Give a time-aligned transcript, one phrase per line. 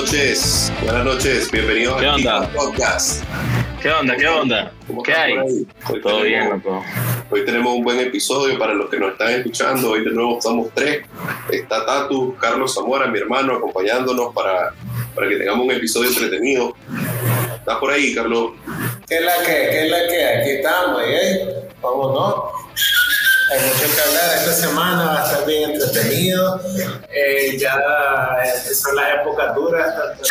[0.00, 2.48] noches, buenas noches, bienvenidos ¿Qué a onda?
[2.52, 3.24] Podcast.
[3.80, 4.14] ¿Qué onda?
[4.16, 4.72] ¿Qué onda?
[4.86, 5.32] ¿Cómo ¿Qué hay?
[5.38, 5.66] Hoy
[6.02, 6.84] Todo tenemos- bien, loco.
[7.30, 9.92] Hoy tenemos un buen episodio para los que nos están escuchando.
[9.92, 11.06] Hoy de nuevo somos tres.
[11.50, 14.74] Está Tatu, Carlos Zamora, mi hermano, acompañándonos para,
[15.14, 16.76] para que tengamos un episodio entretenido.
[17.58, 18.50] ¿Estás por ahí, Carlos?
[19.08, 19.52] ¿Qué es la que?
[19.70, 20.24] ¿Qué es la que?
[20.26, 21.68] Aquí estamos, ¿eh?
[21.80, 22.44] Vamos, ¿no?
[23.48, 26.60] Hay mucho que hablar esta semana, va a estar bien entretenido.
[27.12, 27.74] Eh, ya
[28.44, 30.22] eh, son las épocas duras, tanto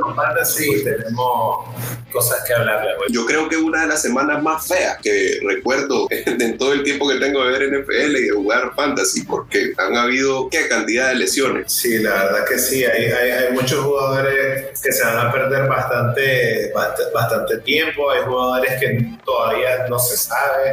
[0.00, 1.66] con fantasy, tenemos
[2.12, 2.94] cosas que hablarle.
[2.96, 3.08] güey.
[3.12, 7.08] Yo creo que una de las semanas más feas que recuerdo en todo el tiempo
[7.08, 11.16] que tengo de ver NFL y de jugar fantasy, porque han habido qué cantidad de
[11.16, 11.72] lesiones.
[11.72, 15.68] Sí, la verdad que sí, hay, hay, hay muchos jugadores que se van a perder
[15.68, 20.72] bastante, bast- bastante tiempo, hay jugadores que todavía no se sabe,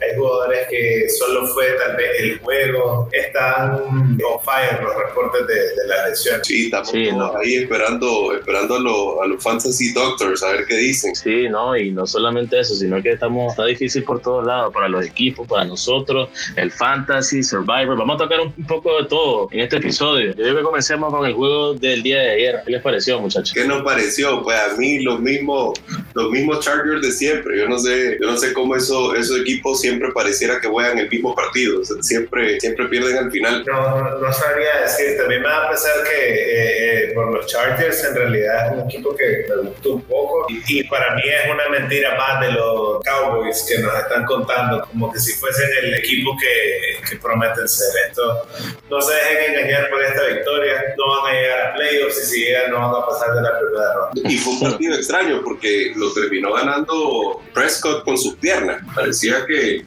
[0.00, 5.54] hay jugadores que solo fue tal vez el juego, están on fire los reportes de,
[5.54, 6.46] de las lesiones.
[6.46, 7.36] Sí, estamos Sí, no.
[7.36, 11.14] ahí esperando, esperando a, los- a los fantasy doctors a ver qué dicen.
[11.14, 14.88] Sí, no, y no solamente eso, sino que estamos, está difícil por todos lados, para
[14.88, 17.96] los equipos, para nosotros, el fantasy, Survivor.
[17.96, 20.32] Vamos a tocar un, un poco de todo en este episodio.
[20.34, 22.62] Yo digo que comencemos con el juego del día de ayer.
[22.64, 23.52] ¿Qué les pareció, muchachos?
[23.52, 24.42] ¿Qué nos pareció?
[24.42, 25.78] Pues a mí los mismos,
[26.18, 27.58] los mismos Chargers de siempre.
[27.58, 31.08] Yo no sé, yo no sé cómo eso, esos equipos siempre pareciera que juegan el
[31.08, 31.80] mismo partido.
[31.80, 33.64] O sea, siempre, siempre pierden al final.
[33.66, 37.46] No, no, no sabría decir, también me da a pensar que eh, eh, por los
[37.46, 41.22] Chargers en realidad es un equipo que me gustó un poco y, y para mí
[41.24, 45.68] es una mentira más de los Cowboys que nos están contando, como que si fuesen
[45.82, 47.88] el equipo que, que prometen ser.
[48.08, 48.46] Esto,
[48.90, 52.44] no se dejen engañar por esta victoria, no van a llegar a playoffs y si
[52.44, 54.30] llegan no van a pasar de la primera ronda.
[54.30, 58.82] Y fue un partido extraño porque terminó ganando Prescott con sus piernas.
[58.94, 59.84] Parecía que,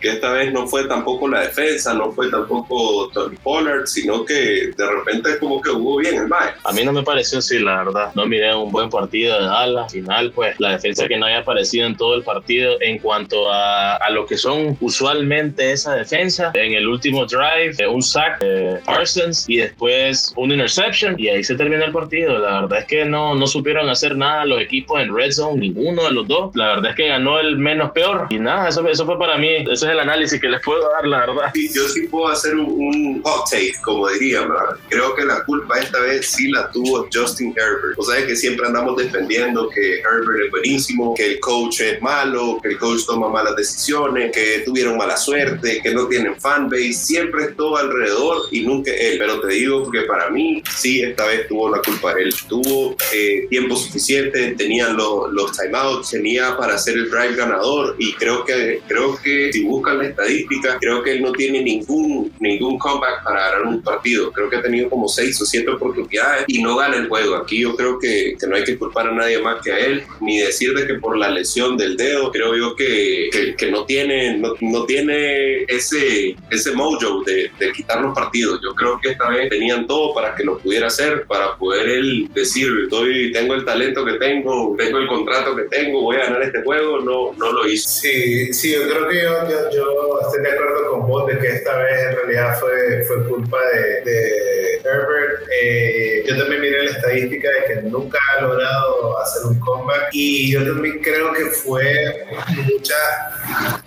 [0.00, 4.72] que esta vez no fue tampoco la defensa, no fue tampoco Tony Pollard, sino que
[4.76, 6.50] de repente como que jugó bien el Mae.
[6.64, 8.12] A mí no me pareció así, la verdad.
[8.14, 9.84] No miré un buen partido de Dallas.
[9.84, 13.50] Al final, pues, la defensa que no haya aparecido en todo el partido en cuanto
[13.50, 16.50] a, a lo que son usualmente esa defensa.
[16.54, 21.14] En el último drive, eh, un sack de Parsons y después un interception.
[21.18, 22.38] Y ahí se terminó el partido.
[22.38, 26.04] La verdad es que no, no supieron hacer nada los equipos en Red Zone, ninguno
[26.04, 26.54] de los dos.
[26.54, 28.26] La verdad es que ganó el menos peor.
[28.30, 29.48] Y nada, eso, eso fue para mí.
[29.70, 31.50] Ese es el análisis que les puedo dar, la verdad.
[31.54, 34.48] Sí, yo sí puedo hacer un, un hot take, como dirían.
[34.88, 37.98] Creo que la culpa esta vez sí la tuvo Justin Herbert.
[37.98, 42.58] O sea, que siempre andamos defendiendo que Herbert es buenísimo, que el coach es malo,
[42.62, 46.92] que el coach toma malas decisiones, que tuvieron mala suerte, que no tienen fanbase.
[46.92, 49.18] Siempre es todo alrededor y nunca él.
[49.18, 52.34] Pero te digo que para mí sí, esta vez tuvo la culpa él.
[52.48, 58.12] Tuvo eh, tiempo suficiente, tenía los, los timeouts, tenía para hacer el drive ganador y
[58.14, 62.78] creo que, creo que si buscan la estadística, creo que él no tiene ningún, ningún
[62.78, 64.32] comeback para ganar un partido.
[64.32, 67.36] Creo que ha tenido como seis o siete oportunidades y no gana el juego.
[67.36, 70.02] Aquí yo creo que, que no hay que culpar a nadie más que a él,
[70.20, 73.84] ni decir de que por la lesión del dedo, creo yo que, que, que no
[73.84, 76.88] tiene, no, no tiene ese, ese mojo
[77.24, 78.60] de, de quitar los partidos.
[78.62, 82.28] Yo creo que esta vez tenían todo para que lo pudiera hacer, para poder él
[82.34, 86.42] decir, estoy, tengo el talento que tengo, tengo el contrato que tengo, voy a ganar
[86.42, 87.00] este juego.
[87.00, 87.88] No, no lo hizo.
[87.88, 90.77] Sí, sí, yo creo que yo, yo, yo estoy de acuerdo
[91.38, 95.48] que esta vez en realidad fue, fue culpa de, de Herbert.
[95.50, 100.52] Eh, yo también miré la estadística de que nunca ha logrado hacer un comeback y
[100.52, 102.26] yo también creo que fue
[102.64, 102.94] mucha,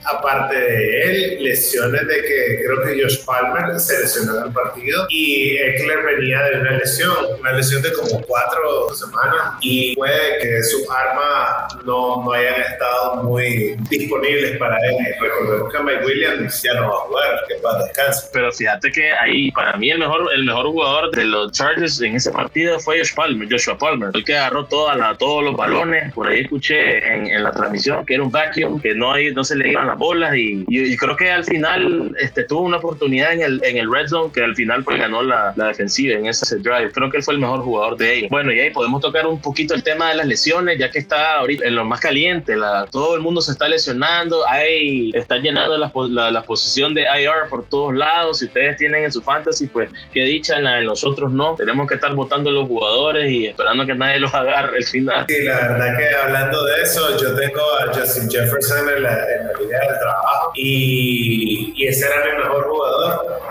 [0.05, 5.05] aparte de él, lesiones de que creo que Josh Palmer se lesionó en el partido
[5.09, 10.63] y Eckler venía de una lesión, una lesión de como cuatro semanas y puede que
[10.63, 14.97] sus armas no, no hayan estado muy disponibles para él.
[15.19, 18.29] Recordemos que Mike Williams ya no va a jugar, que para descansar.
[18.33, 22.15] Pero fíjate que ahí, para mí, el mejor, el mejor jugador de los Chargers en
[22.15, 26.13] ese partido fue Palmer, Joshua Palmer, el que agarró toda la, todos los balones.
[26.13, 29.43] Por ahí escuché en, en la transmisión que era un vacuum, que no, hay, no
[29.43, 30.35] se le iban las bolas.
[30.35, 33.91] Y, y, y creo que al final este, tuvo una oportunidad en el, en el
[33.91, 36.91] red zone que al final pues, ganó la, la defensiva en ese drive.
[36.91, 38.29] Creo que él fue el mejor jugador de ellos.
[38.29, 41.35] Bueno, y ahí podemos tocar un poquito el tema de las lesiones, ya que está
[41.37, 42.55] ahorita en lo más caliente.
[42.55, 44.47] La, todo el mundo se está lesionando.
[44.47, 48.39] Hay, está llenando la, la, la posición de IR por todos lados.
[48.39, 51.55] Si ustedes tienen en su fantasy, pues qué dicha, en, la, en nosotros no.
[51.55, 55.25] Tenemos que estar votando los jugadores y esperando que nadie los agarre al final.
[55.27, 59.47] Sí, la verdad que hablando de eso, yo tengo a Justin Jefferson en la, en
[59.47, 63.41] del trabajo y ese era mi mejor jugador.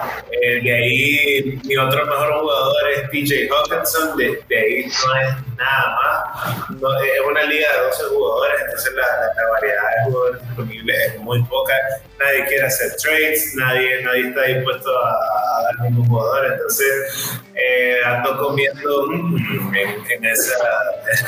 [0.42, 5.56] Eh, de ahí mi otro mejor jugador es PJ Hawkinson, de, de ahí no es
[5.58, 6.70] nada más.
[6.80, 11.20] No, es una liga de 12 jugadores, entonces la, la, variedad de jugadores disponibles es
[11.20, 11.74] muy poca.
[12.18, 17.96] Nadie quiere hacer trades, nadie, nadie está dispuesto a, a dar ningún jugador, entonces eh,
[18.06, 20.54] ando comiendo en, en, esa,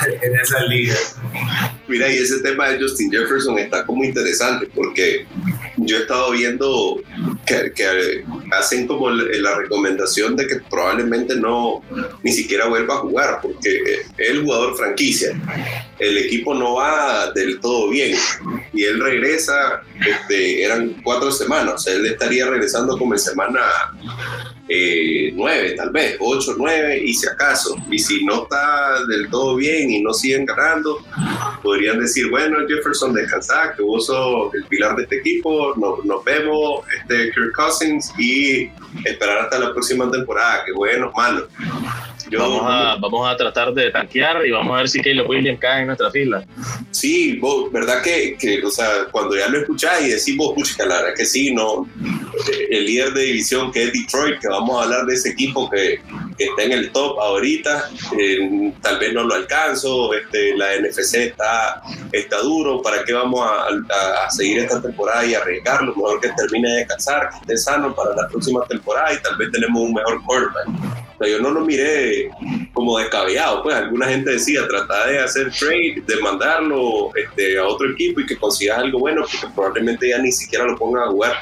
[0.23, 0.95] en esa liga.
[1.87, 5.27] Mira, y ese tema de Justin Jefferson está como interesante porque
[5.87, 7.01] yo he estado viendo
[7.47, 11.83] que, hacen como la recomendación de que probablemente no
[12.23, 15.41] ni siquiera vuelva a jugar porque el jugador franquicia.
[15.99, 18.17] El equipo no va del todo bien
[18.73, 23.61] y él regresa, este, eran cuatro semanas, él estaría regresando como en semana
[24.69, 27.77] eh, nueve, tal vez, ocho, nueve, y si acaso.
[27.91, 31.05] Y si no está del todo bien y no siguen ganando,
[31.63, 36.25] podrían decir, bueno, Jefferson, descansa, que vos sos el pilar de este equipo, nos, nos
[36.25, 38.71] vemos, este Kirk Cousins, y
[39.05, 41.49] esperar hasta la próxima temporada, que bueno, malo.
[42.39, 45.81] vamos, a, vamos a tratar de tanquear y vamos a ver si Caleb Williams cae
[45.81, 46.45] en nuestra fila.
[46.91, 50.87] Sí, vos, ¿verdad que, que, o sea, cuando ya lo escuchás y decís vos, pucha,
[50.87, 51.89] la verdad que sí, no,
[52.71, 56.01] el líder de división que es Detroit, que vamos a hablar de ese equipo que,
[56.37, 61.15] que está en el top ahorita, eh, tal vez no lo alcanzo, este, la NFC
[61.15, 61.83] está,
[62.13, 65.95] está duro, ¿para qué vamos a, a, a, seguir esta temporada y arriesgarlo?
[65.95, 69.51] Mejor que termine de descansar, que esté sano para la próxima temporada y tal vez
[69.53, 71.03] tenemos un mejor quarterback.
[71.29, 72.31] Yo no lo miré
[72.73, 77.91] como descabellado, pues alguna gente decía, trata de hacer trade, de mandarlo este, a otro
[77.91, 81.37] equipo y que consigas algo bueno, porque probablemente ya ni siquiera lo pongan a jugar.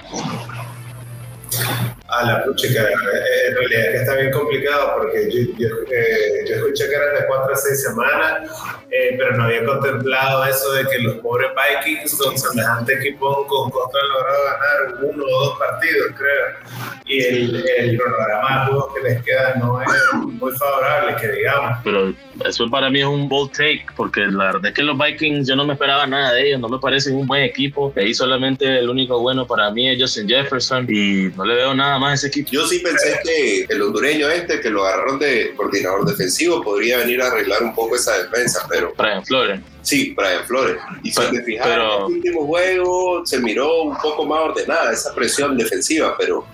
[1.52, 1.89] Yeah.
[2.10, 6.88] A la pucha, en realidad que está bien complicado porque yo, yo, eh, yo escuché
[6.88, 8.50] que eran de 4 a 6 semanas,
[8.90, 13.70] eh, pero no había contemplado eso de que los pobres Vikings con semejante equipo con
[13.70, 17.00] costo han logrado ganar uno o dos partidos, creo.
[17.06, 21.78] Y el, el cronograma de juegos que les queda no es muy favorable, que digamos.
[21.84, 22.12] Pero
[22.44, 25.54] eso para mí es un bold take, porque la verdad es que los Vikings yo
[25.54, 27.92] no me esperaba nada de ellos, no me parecen un buen equipo.
[27.96, 31.98] Ahí solamente el único bueno para mí es Justin Jefferson y no le veo nada
[32.00, 32.50] más a ese equipo.
[32.50, 37.22] Yo sí pensé que el hondureño este, que lo agarraron de coordinador defensivo, podría venir
[37.22, 38.92] a arreglar un poco esa defensa, pero...
[38.96, 39.60] Brian Flores.
[39.82, 40.78] Sí, Brian Flores.
[41.02, 42.06] Y si te fijas, pero...
[42.06, 46.44] en el último juego se miró un poco más ordenada esa presión defensiva, pero,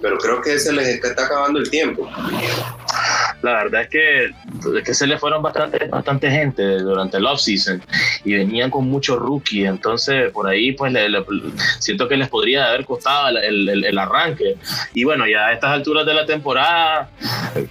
[0.00, 2.08] pero creo que se les está acabando el tiempo.
[3.44, 7.82] La verdad es que, es que se le fueron bastante, bastante gente durante el offseason
[8.24, 11.22] y venían con muchos rookies, entonces por ahí pues le, le,
[11.78, 14.56] siento que les podría haber costado el, el, el, arranque.
[14.94, 17.10] Y bueno, ya a estas alturas de la temporada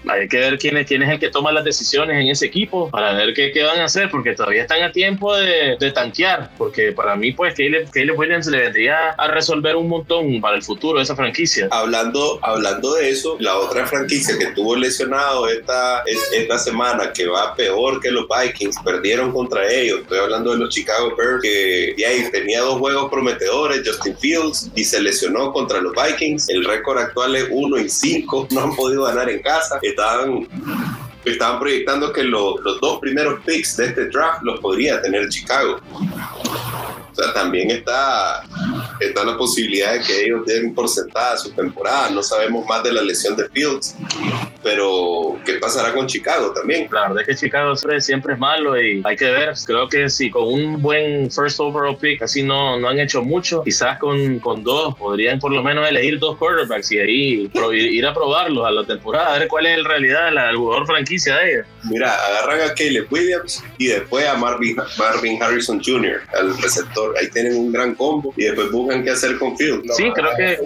[0.07, 2.91] hay que ver quién es, quién es el que toma las decisiones en ese equipo
[2.91, 6.51] para ver qué, qué van a hacer, porque todavía están a tiempo de, de tanquear,
[6.55, 10.61] porque para mí pues Caleb, Caleb Williams le vendría a resolver un montón para el
[10.61, 11.67] futuro de esa franquicia.
[11.71, 17.55] Hablando, hablando de eso, la otra franquicia que tuvo lesionado esta, esta semana, que va
[17.55, 22.09] peor que los Vikings, perdieron contra ellos, estoy hablando de los Chicago Bears, que ya
[22.31, 27.35] tenía dos juegos prometedores, Justin Fields, y se lesionó contra los Vikings, el récord actual
[27.35, 30.47] es 1 y 5, no han podido ganar en casa, estaban
[31.25, 35.79] estaban proyectando que lo, los dos primeros picks de este draft los podría tener Chicago.
[37.13, 38.43] O sea, también está,
[38.99, 42.09] está la posibilidad de que ellos den por sentada su temporada.
[42.09, 43.95] No sabemos más de la lesión de Fields,
[44.63, 46.87] pero ¿qué pasará con Chicago también?
[46.91, 49.53] La verdad es que Chicago siempre es malo y hay que ver.
[49.65, 53.63] Creo que si con un buen first overall pick así no, no han hecho mucho,
[53.63, 58.13] quizás con, con dos podrían por lo menos elegir dos quarterbacks y ahí ir a
[58.13, 61.51] probarlos a la temporada, a ver cuál es en realidad la, el jugador franquicia de
[61.51, 61.67] ellos.
[61.89, 67.29] Mira, agarran a Caleb Williams y después a Marvin, Marvin Harrison Jr., al receptor ahí
[67.29, 69.83] tienen un gran combo y después buscan qué hacer con Field.
[69.91, 70.59] Sí, creo que.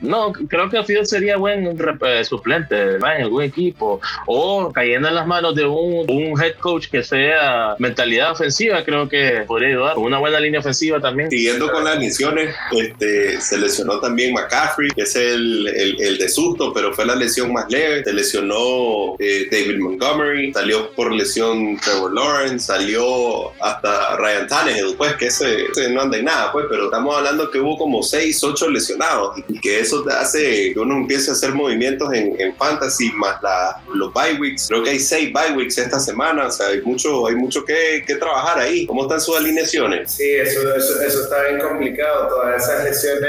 [0.00, 5.26] no, creo que Field sería buen eh, suplente en algún equipo o cayendo en las
[5.26, 9.94] manos de un, un, head coach que sea mentalidad ofensiva, creo que podría ayudar.
[9.94, 11.30] Con una buena línea ofensiva también.
[11.30, 16.28] Siguiendo con las lesiones, este, se lesionó también McCaffrey, que es el, el, el de
[16.28, 18.02] susto, pero fue la lesión más leve.
[18.04, 25.14] Se lesionó eh, David Montgomery, salió por lesión Trevor Lawrence, salió hasta Ryan Tannehill, pues
[25.16, 28.70] que ese, no anda en nada, pues, pero estamos hablando que hubo como 6, 8
[28.70, 33.42] lesionados y que eso hace que uno empiece a hacer movimientos en, en fantasy, más
[33.42, 34.68] la, los bye weeks.
[34.68, 38.02] Creo que hay seis bye weeks esta semana, o sea, hay mucho, hay mucho que,
[38.06, 38.86] que trabajar ahí.
[38.86, 40.12] ¿Cómo están sus alineaciones?
[40.12, 42.28] Sí, eso, eso, eso está bien complicado.
[42.28, 43.20] Todas esas lesiones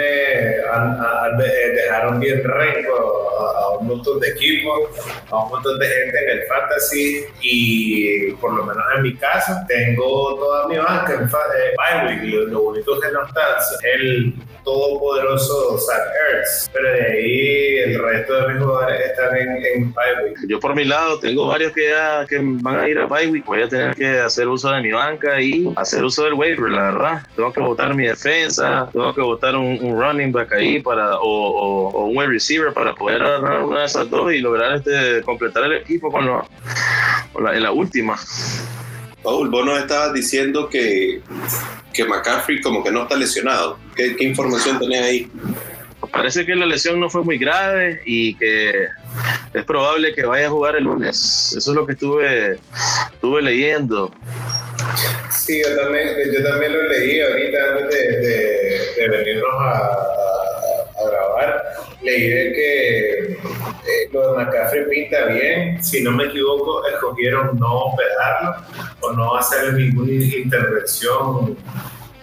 [1.38, 4.90] dejaron bien renco a, un montón de equipos,
[5.30, 9.54] a un montón de gente en el fantasy y por lo menos en mi caso
[9.68, 12.50] tengo toda mi banca en eh, week.
[12.50, 13.58] Lo, bonito que no está
[13.96, 14.34] el
[14.64, 19.94] todopoderoso Zach Ertz, pero de ahí el resto de mis jugadores están en, en
[20.48, 23.62] Yo por mi lado tengo varios que, ya, que van a ir a bye voy
[23.62, 27.22] a tener que hacer uso de mi banca y hacer uso del waiver, la verdad.
[27.36, 32.06] Tengo que votar mi defensa, tengo que votar un, running back ahí para, o, o,
[32.06, 35.71] un wide receiver para poder agarrar una de esas dos y lograr este, completar el
[35.78, 36.48] equipo con, lo,
[37.40, 38.18] la, en la última.
[39.24, 41.22] Paul, vos nos estabas diciendo que,
[41.94, 43.78] que McCaffrey como que no está lesionado.
[43.96, 45.32] ¿Qué, información tenés ahí?
[46.12, 48.88] Parece que la lesión no fue muy grave y que
[49.54, 51.54] es probable que vaya a jugar el lunes.
[51.56, 52.58] Eso es lo que estuve,
[53.14, 54.12] estuve leyendo.
[55.30, 59.92] Sí, yo también, yo también lo leí ahorita antes de, de, venirnos a,
[61.10, 61.64] grabar.
[62.02, 65.84] Leí de que eh, lo de McCaffrey pinta bien.
[65.84, 68.56] Si no me equivoco, escogieron no operarlo
[69.02, 71.58] o no hacer ninguna intervención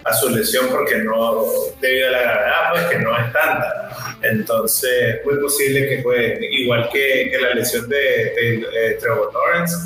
[0.04, 1.44] a su lesión porque no,
[1.80, 4.16] debido a la gravedad, pues que no es tanta.
[4.22, 9.76] Entonces, es muy posible que juegue, igual que, que la lesión de, de Trevor Lawrence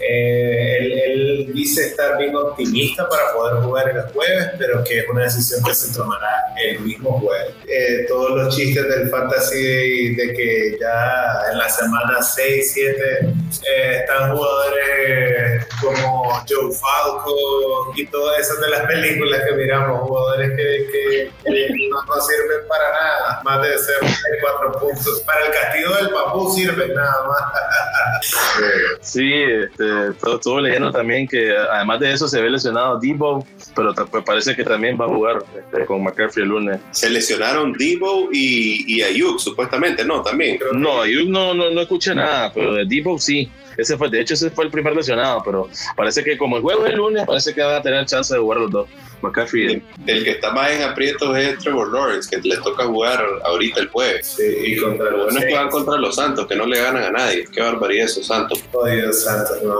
[0.00, 5.24] eh, él, dice estar bien optimista para poder jugar el jueves, pero que es una
[5.24, 6.28] decisión que se tomará
[6.62, 7.54] el mismo jueves.
[7.66, 13.96] Eh, todos los chistes del fantasy de que ya en la semana 6, 7 eh,
[14.00, 21.30] están jugadores como Joe Falco y todas esas de las películas que miramos, jugadores que,
[21.44, 23.96] no, sirven para nada, más de ser
[24.40, 25.22] cuatro puntos.
[25.26, 28.98] Para el castigo del papú sirven nada más.
[29.00, 34.24] sí, este estuvo leyendo también que además de eso se ve lesionado Debo, pero pues
[34.24, 36.80] parece que también va a jugar este, con McCaffrey el lunes.
[36.90, 40.22] Se lesionaron Debo y, y Ayuk, supuestamente, ¿no?
[40.22, 40.58] También.
[40.72, 43.50] No, Ayuk no, no, no escuché nada, pero de Debo sí.
[43.80, 46.84] Ese fue, de hecho, ese fue el primer lesionado, pero parece que como el juego
[46.84, 48.88] es el lunes, parece que van a tener chance de jugar los dos.
[49.22, 49.82] McCaffrey.
[50.06, 53.88] El, que está más en aprietos es Trevor Lawrence, que le toca jugar ahorita el
[53.88, 54.34] jueves.
[54.36, 57.04] Sí, y contra los bueno es que van contra los Santos, que no le ganan
[57.04, 57.46] a nadie.
[57.52, 58.62] Qué barbaridad esos Santos.
[58.72, 59.78] Oye, Santos, no.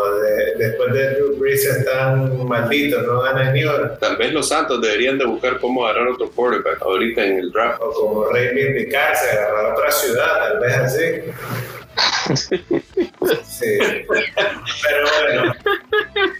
[0.59, 3.97] después de Drew Brees están malditos, no ganan ni hora.
[3.99, 7.80] Tal vez los Santos deberían de buscar cómo agarrar otro quarterback ahorita en el draft.
[7.80, 11.04] O como reivindicarse, agarrar otra ciudad, tal vez así.
[13.45, 13.79] Sí.
[14.09, 15.53] Pero bueno,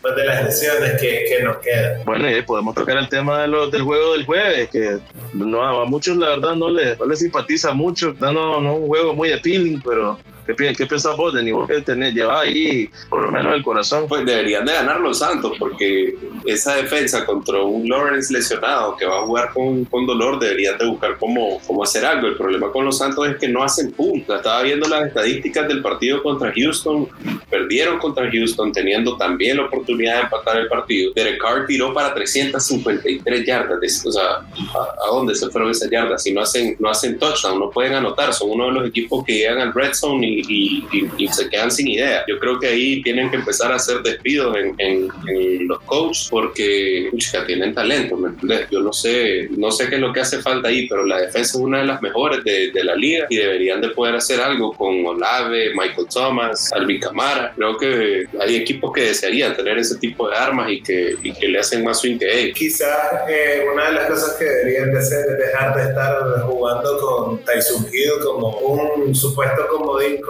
[0.01, 2.05] pues de las lesiones que, que nos quedan.
[2.05, 4.99] Bueno, y podemos tocar el tema de lo, del juego del jueves, que
[5.35, 9.15] no, a muchos la verdad no les, no les simpatiza mucho, no, no un juego
[9.15, 10.19] muy appealing, pero
[10.57, 14.07] ¿Qué, qué vos, de nivel que tenés, lleva ahí por lo menos el corazón?
[14.09, 16.15] Pues deberían de ganar los Santos, porque
[16.47, 20.87] esa defensa contra un Lawrence lesionado que va a jugar con, con dolor, deberían de
[20.87, 22.27] buscar cómo, cómo hacer algo.
[22.27, 24.37] El problema con los Santos es que no hacen punta.
[24.37, 27.09] Estaba viendo las estadísticas del partido contra Houston,
[27.49, 31.13] perdieron contra Houston teniendo también la oportunidad de empatar el partido.
[31.15, 34.07] Derek Carr tiró para 353 yardas.
[34.07, 36.23] O sea, ¿a, dónde se fueron esas yardas?
[36.23, 38.33] Si no hacen, no hacen touchdown, no pueden anotar.
[38.33, 41.89] Son uno de los equipos que llegan al red zone y y, se quedan sin
[41.89, 42.25] idea.
[42.27, 47.11] Yo creo que ahí tienen que empezar a hacer despidos en, en, los coaches porque
[47.47, 48.31] tienen talento, ¿me?
[48.71, 51.41] Yo no sé, no sé qué es lo que hace falta ahí, pero la defensa
[51.41, 54.73] es una de las mejores de, de la liga y deberían de poder hacer algo
[54.73, 57.53] con Olave, Michael Thomas, Alvin Camara.
[57.57, 61.49] Creo que hay equipos que desearían tener ese tipo de armas y que, y que
[61.49, 62.59] le hacen más swing que ellos.
[62.59, 62.97] Quizás
[63.29, 67.45] eh, una de las cosas que deberían de hacer es dejar de estar jugando con
[67.45, 70.21] Tyson Hill como un supuesto comodín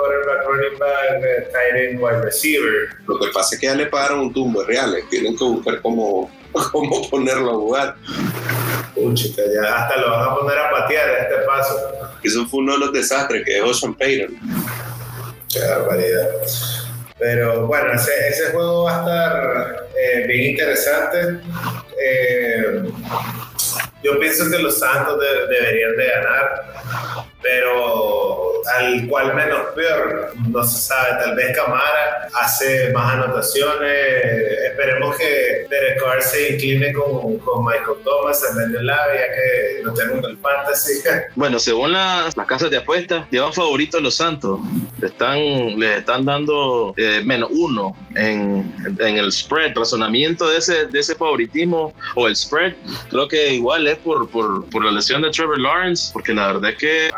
[0.46, 2.96] running back, tight end, wide receiver.
[3.06, 6.30] Lo que pasa es que ya le pagaron un tumbo reales, tienen que buscar cómo,
[6.72, 7.96] cómo ponerlo a jugar.
[9.14, 11.76] chica, ya hasta lo van a poner a patear a este paso.
[12.22, 14.38] Eso fue uno de los desastres que dejó Sean Payton.
[15.52, 16.28] Qué barbaridad.
[17.18, 21.40] Pero bueno, ese, ese juego va a estar eh, bien interesante.
[22.02, 22.82] Eh,
[24.02, 30.78] yo pienso que los Santos deberían de ganar pero al cual menos peor, no se
[30.78, 33.90] sabe, tal vez Camara hace más anotaciones,
[34.70, 39.82] esperemos que Derek Carr se incline con, con Michael Thomas en de Lave, ya que
[39.84, 41.00] no tenemos el fantasy.
[41.34, 44.60] Bueno, según las, casas de apuestas, llevan favorito a los Santos,
[45.00, 45.38] están,
[45.78, 51.14] le están dando eh, menos uno en, en, el spread, razonamiento de ese, de ese
[51.14, 52.74] favoritismo o el spread,
[53.08, 56.70] creo que igual es por, por, por la lesión de Trevor Lawrence, porque la verdad
[56.70, 57.10] es que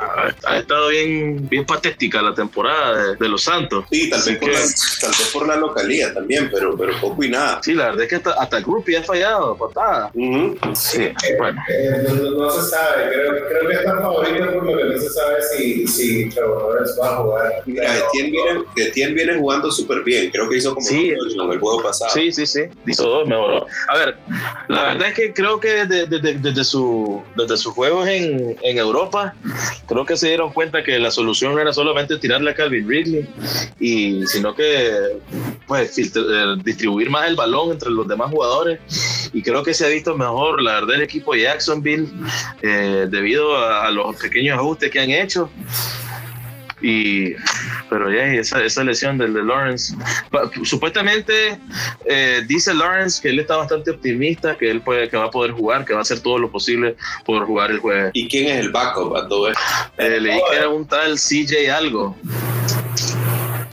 [0.46, 3.86] ha, estado bien, bien patética la temporada de, los Santos.
[3.90, 4.58] Sí, tal vez, por la,
[5.00, 7.60] tal vez, por la, localidad también, pero, pero poco y nada.
[7.62, 10.10] Sí, la verdad es que hasta, hasta el Groupie ha fallado, patada.
[10.74, 11.08] Sí,
[11.38, 11.62] bueno.
[11.68, 12.06] Eh,
[12.36, 15.86] no, se sabe, creo, creo que está favorito por lo que no se sabe si,
[15.86, 17.62] si Trevor Lawrence va a jugar.
[17.66, 17.98] Mira,
[18.76, 22.10] Etienne viene, jugando súper bien, creo que hizo como sí, en el juego pasado.
[22.12, 23.66] Sí, sí, sí, hizo dos, mejoró.
[23.88, 24.16] A ver,
[24.68, 28.78] la verdad es que creo que desde, desde, desde su, desde sus juegos en, en
[28.78, 29.34] Europa,
[29.86, 33.28] creo que se dieron cuenta que la solución no era solamente tirarle a Calvin Ridley,
[33.78, 35.18] y, sino que
[35.66, 36.10] pues, eh,
[36.64, 38.80] distribuir más el balón entre los demás jugadores.
[39.32, 42.08] Y creo que se ha visto mejor, la verdad, el equipo de Jacksonville,
[42.62, 45.50] eh, debido a, a los pequeños ajustes que han hecho.
[46.82, 47.34] Y,
[47.88, 49.94] pero ya, esa, esa lesión del de Lawrence,
[50.64, 51.58] supuestamente
[52.06, 55.52] eh, dice Lawrence que él está bastante optimista, que él puede, que va a poder
[55.52, 58.10] jugar, que va a hacer todo lo posible por jugar el jueves.
[58.14, 59.60] ¿Y quién es el backup a todo esto?
[59.98, 62.16] Eh, leí que era un tal CJ algo.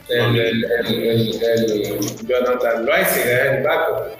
[0.10, 4.20] El, el, el, el, Jonathan Loaiziga es el backup.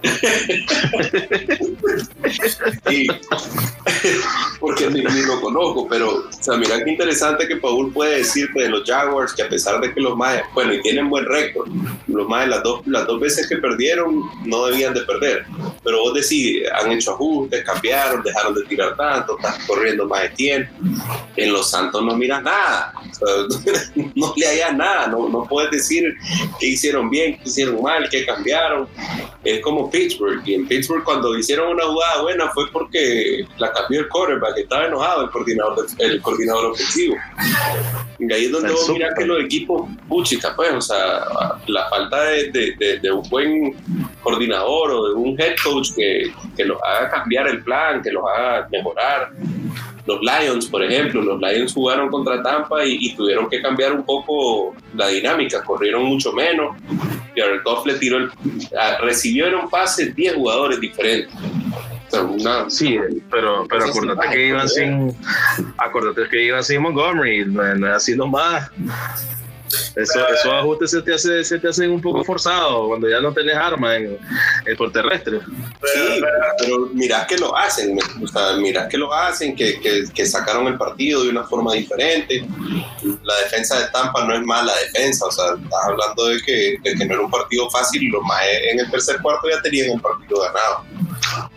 [4.60, 8.70] porque ni, lo conozco, pero, o sea, mira qué interesante que Paul puede decirte de
[8.70, 11.70] los Jaguars que a pesar de que los más, bueno, y tienen buen récord,
[12.08, 15.46] los más las dos, las dos veces que perdieron no debían de perder,
[15.84, 20.30] pero vos decís, han hecho ajustes, cambiaron, dejaron de tirar tanto, están corriendo más de
[20.30, 20.74] tiempo,
[21.36, 22.94] en los Santos no miras nada,
[24.16, 26.16] no le hayas nada, no, no puedes decir
[26.60, 28.88] qué hicieron bien, qué hicieron mal, qué cambiaron,
[29.44, 34.02] es como Pittsburgh, y en Pittsburgh cuando hicieron una jugada buena fue porque la cambió
[34.02, 37.16] el quarterback, estaba enojado el coordinador, el coordinador ofensivo.
[38.20, 41.26] Y ahí es donde vos mirás que los equipos, puchica, pues, o sea,
[41.68, 43.76] la falta de, de, de, un buen
[44.22, 48.24] coordinador o de un head coach que, que los haga cambiar el plan, que los
[48.28, 49.32] haga mejorar
[50.06, 54.76] los Lions, por ejemplo, los Lions jugaron contra Tampa y, tuvieron que cambiar un poco
[54.96, 56.76] la dinámica, corrieron mucho menos.
[57.36, 58.32] Y el Goff le tiró el,
[59.02, 61.32] recibió en un pase 10 jugadores diferentes.
[62.70, 62.98] Sí,
[63.30, 65.16] pero, pero acordate que iban sin
[65.78, 68.70] acordate que iban sin Montgomery, no, haciendo más
[69.96, 73.34] eso, esos ajustes se te, hace, se te hacen un poco forzados cuando ya no
[73.34, 74.18] tenés armas en,
[74.66, 75.40] el por terrestre.
[75.42, 76.22] Sí,
[76.60, 80.68] pero mirás que lo hacen, o sea, mirás que lo hacen, que, que, que, sacaron
[80.68, 82.46] el partido de una forma diferente.
[83.24, 86.96] La defensa de Tampa no es mala defensa, o sea, estás hablando de que, de
[86.96, 89.92] que no era un partido fácil y los más en el tercer cuarto ya tenían
[89.92, 90.86] el partido ganado.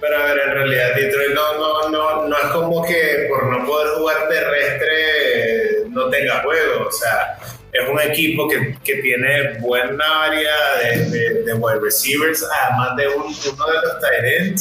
[0.03, 3.65] Pero a ver, en realidad Detroit no, no, no, no es como que por no
[3.65, 7.39] poder jugar terrestre no tenga juego, o sea
[7.73, 13.23] es un equipo que, que tiene buena área de, de, wide receivers, además de un,
[13.23, 14.61] uno de los tight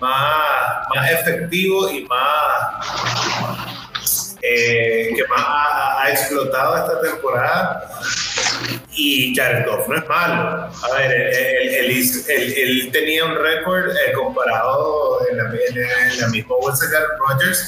[0.00, 2.26] más, más efectivo y más
[4.42, 7.88] eh, que más ha, explotado esta temporada.
[8.94, 10.70] Y Jared Goff no es malo.
[10.70, 17.10] A ver, él, tenía un récord eh, comparado en la, en, la, misma bolsa Aaron
[17.18, 17.62] Rodgers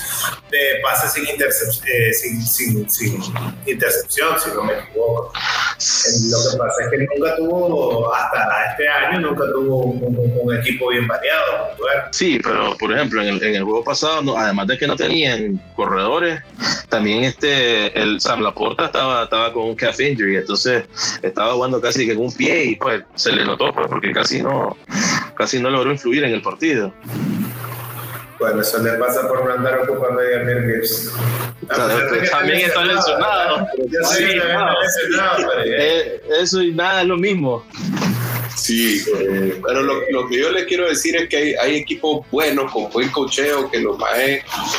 [0.51, 3.22] de pases sin, eh, sin, sin, sin,
[3.66, 5.33] intercepción, si no me equivoco.
[5.33, 11.07] Lo que pasa es que nunca tuvo, hasta este año, nunca tuvo un, equipo bien
[11.07, 11.77] variado.
[12.11, 15.61] Sí, pero por ejemplo, en el, en el juego pasado, además de que no tenían
[15.77, 16.40] corredores,
[16.88, 20.85] también este, el Sam Laporta estaba, estaba con un calf injury, entonces
[21.22, 24.42] estaba jugando casi que con un pie y pues se le notó pues, porque casi
[24.42, 24.77] no,
[25.35, 26.92] casi no logró influir en el partido.
[28.38, 31.12] Bueno, eso le pasa por no andar ocupando a Jamir Gibbs.
[32.31, 33.66] También está lesionado.
[34.12, 34.24] Sí,
[35.66, 37.64] eh, eso y nada es lo mismo.
[38.59, 42.27] Sí, eh, pero lo, lo, que yo les quiero decir es que hay, hay equipos
[42.31, 44.11] buenos con buen cocheo que los más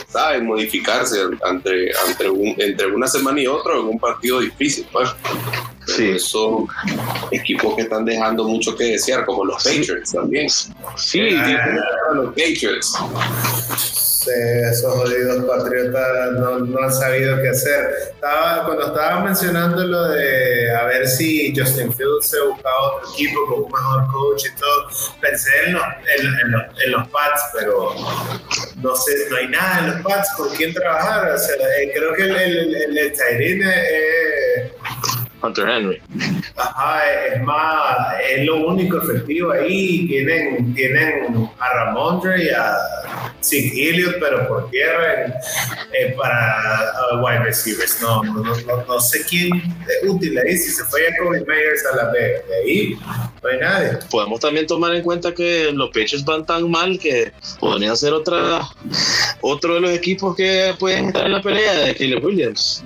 [0.10, 4.86] saben modificarse entre, entre, un, entre una semana y otra en un partido difícil.
[4.92, 5.10] Pues.
[5.88, 6.20] Sí.
[6.20, 6.68] Son
[7.32, 10.50] equipos que están dejando mucho que desear, como los Patriots también.
[10.50, 11.22] Sí,
[12.14, 17.90] los Patriots esos jodidos patriotas no, no, han sabido qué hacer.
[18.14, 23.46] Estaba, cuando estaba mencionando lo de a ver si Justin Fields se buscaba otro equipo
[23.48, 24.90] con un mejor coach y todo,
[25.22, 26.54] pensé en los, en,
[26.86, 27.94] en, los Pats, pero
[28.78, 31.32] no sé, no hay nada en los Pats con quién trabajar.
[31.32, 33.14] O sea, eh, creo que el, el, el,
[35.42, 36.02] Hunter Henry.
[36.58, 40.06] Ajá, es más, es lo único efectivo ahí.
[40.08, 42.76] Tienen, tienen a Ramondre y a
[43.42, 45.40] sin Elliot, pero por tierra
[46.18, 48.02] para wide receivers.
[48.02, 51.84] No, no, no, no, sé quién es útil ahí, si se fue a Kobe Meyers
[51.92, 53.00] a la B, de ahí
[53.42, 54.00] no hay nadie.
[54.10, 58.62] Podemos también tomar en cuenta que los Patriots van tan mal que podrían ser otra,
[59.42, 62.84] otro de los equipos que pueden estar en la pelea de Caleb Williams.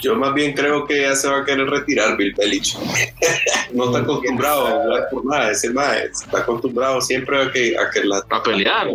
[0.00, 2.78] Yo más bien creo que ya se va a querer retirar Bill Belichick.
[3.72, 7.90] no está acostumbrado a jugar por nada, ese más está acostumbrado siempre a que, a
[7.90, 8.88] que la, a pelear.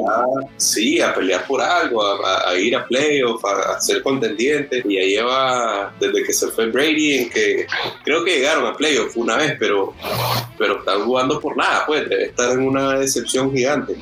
[0.58, 4.82] sí, a pelear por algo, a, ir a playoff, a, ser contendiente.
[4.86, 7.68] Y ya lleva desde que se fue Brady, en que
[8.04, 9.94] creo que llegaron a playoff una vez, pero,
[10.58, 13.96] pero están jugando por nada, pues debe estar en una decepción gigante.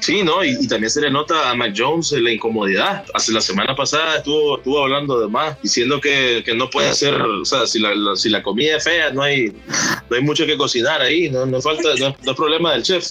[0.00, 0.44] Sí, ¿no?
[0.44, 3.04] Y, también se le nota a Mac Jones la incomodidad.
[3.12, 7.14] Hace la semana pasada estuvo, estuvo hablando de más, diciendo que, que no puede hacer,
[7.14, 9.52] o sea, si la, si la comida es fea, no hay,
[10.10, 13.04] no hay mucho que cocinar ahí, no, no falta, no, es problema del chef.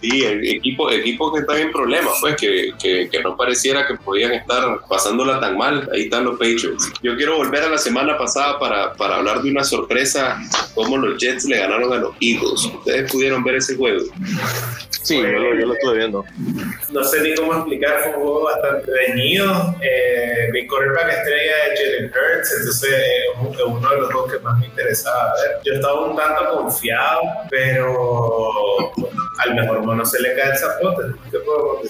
[0.00, 3.94] Sí, el equipo, equipo que está en problemas, pues, que, que, que, no pareciera que
[3.94, 6.92] podían estar pasándola tan mal, ahí están los Patriots.
[7.02, 10.38] Yo quiero volver a la semana pasada para, para hablar de una sorpresa,
[10.74, 12.64] como los Jets le ganaron a los Eagles.
[12.64, 14.04] Ustedes pudieron ver ese juego.
[15.04, 16.24] Sí, yo, lo, estuve viendo.
[16.90, 19.76] No sé ni cómo explicar, fue un juego bastante reñido.
[19.82, 24.58] Eh, mi quarterback estrella es Jalen Hurts, entonces es uno de los dos que más
[24.58, 25.60] me interesaba ver.
[25.64, 28.92] Yo estaba un tanto confiado, pero
[29.38, 31.02] al mejor mono se le cae el zapote.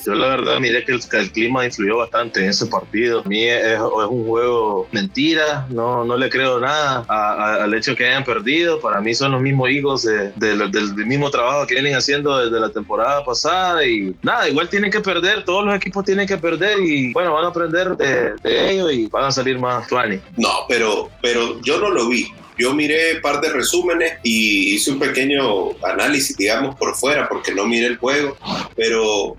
[0.04, 3.20] Yo la verdad miré que el, clima influyó bastante en ese partido.
[3.20, 8.24] A mí es, un juego mentira, no, no le creo nada al hecho que hayan
[8.24, 8.80] perdido.
[8.80, 13.24] Para mí son los mismos hijos del mismo trabajo que vienen haciendo desde la temporada
[13.24, 17.34] pasada y nada, igual tienen que perder, todos los equipos tienen que perder y bueno,
[17.34, 20.20] van a aprender de, de ellos y van a salir más tuani.
[20.36, 24.92] No, pero, pero yo no lo vi yo miré un par de resúmenes y hice
[24.92, 28.36] un pequeño análisis, digamos, por fuera, porque no miré el juego,
[28.76, 29.36] pero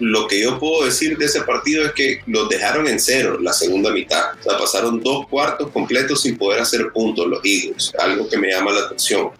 [0.00, 3.52] lo que yo puedo decir de ese partido es que los dejaron en cero la
[3.52, 4.32] segunda mitad.
[4.40, 8.50] O sea, pasaron dos cuartos completos sin poder hacer puntos los Eagles, algo que me
[8.50, 9.30] llama la atención.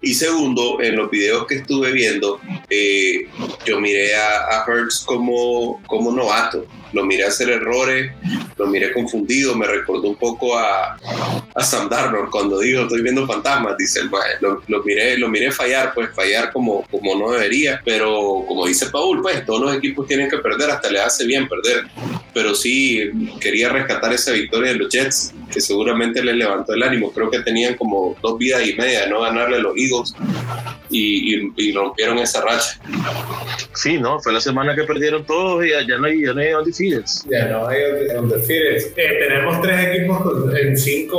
[0.00, 3.26] Y segundo, en los videos que estuve viendo, eh,
[3.64, 8.12] yo miré a, a Hertz como, como novato lo miré hacer errores,
[8.56, 10.96] lo miré confundido, me recordó un poco a,
[11.54, 15.52] a Sam Darnold cuando digo estoy viendo fantasmas, dice el lo, lo, miré, lo miré
[15.52, 19.85] fallar, pues fallar como, como no debería, pero como dice Paul, pues todos los equipos
[20.06, 21.84] tienen que perder, hasta le hace bien perder,
[22.32, 27.10] pero sí quería rescatar esa victoria de los Jets, que seguramente les levantó el ánimo,
[27.10, 30.14] creo que tenían como dos vidas y media de no ganarle a los Eagles
[30.90, 32.78] y, y, rompieron esa racha.
[33.72, 36.50] Sí, no, fue la semana que perdieron todos y ya no hay, ya no hay
[36.50, 38.92] ya no hay undefeated.
[38.96, 41.10] Eh, tenemos tres equipos en 5-1,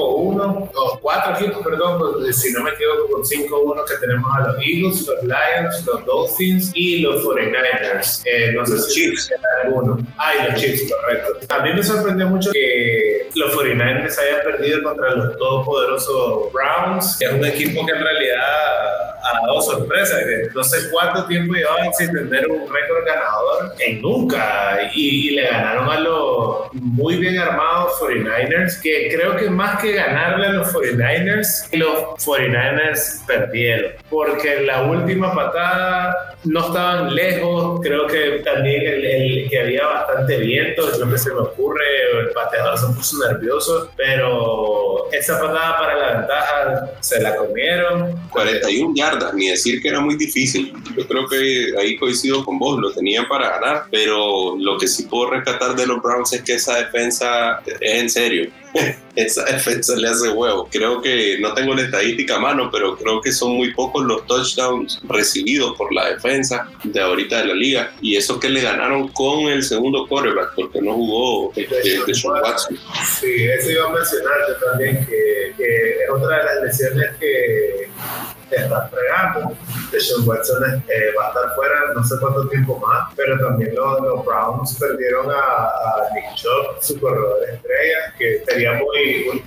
[0.73, 4.58] o cuatro equipos, perdón, pues, si no me equivoco, con 5-1 que tenemos a los
[4.62, 8.21] Eagles, los Lions, los Dolphins y los 49ers.
[8.26, 9.32] Eh, no sé los si Chiefs.
[9.63, 9.97] alguno.
[10.17, 11.39] Ah, y los Chiefs, correcto.
[11.50, 17.33] A mí me sorprendió mucho que los 49ers perdido contra los todopoderosos Browns, que es
[17.33, 22.12] un equipo que en realidad ha dado sorpresa, que no sé cuánto tiempo llevaban sin
[22.12, 24.91] tener un récord ganador en nunca.
[24.93, 30.47] Y, le ganaron a los muy bien armados 49ers, que creo que más que ganarle
[30.47, 33.91] a los 49ers, los 49ers perdieron.
[34.10, 40.38] Porque en la última patada no estaban lejos, creo que también el, que había bastante
[40.38, 41.84] viento, es lo que se me ocurre,
[42.19, 48.15] el pateador se puso nervioso, pero esa patada para la ventaja se la comieron.
[48.31, 50.73] 41 yardas, ni decir que era muy difícil.
[50.95, 55.03] Yo creo que ahí coincido con vos, lo tenían para ganar, pero lo que sí
[55.03, 58.49] puedo rescatar de los Browns es que esa defensa es en serio.
[59.15, 60.67] esa defensa le hace huevo.
[60.71, 64.25] Creo que no tengo la estadística a mano, pero creo que son muy pocos los
[64.27, 67.91] touchdowns recibidos por la defensa de ahorita de la liga.
[68.01, 72.77] Y eso que le ganaron con el segundo quarterback, porque no jugó de, Watson.
[73.19, 74.33] Sí, eso iba a mencionar
[74.69, 77.89] también, que, que es otra de las lesiones que
[78.55, 79.55] está fregando.
[79.97, 84.01] Sean Watson eh, va a estar fuera no sé cuánto tiempo más, pero también los,
[84.01, 89.43] los Browns perdieron a, a, Nick Chubb, su corredor estrella, que sería muy,